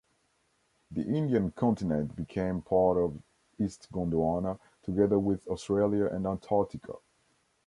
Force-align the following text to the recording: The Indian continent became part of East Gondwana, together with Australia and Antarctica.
The 0.89 1.03
Indian 1.03 1.51
continent 1.51 2.15
became 2.15 2.63
part 2.63 2.97
of 2.97 3.21
East 3.59 3.87
Gondwana, 3.91 4.57
together 4.81 5.19
with 5.19 5.45
Australia 5.45 6.05
and 6.07 6.25
Antarctica. 6.25 6.95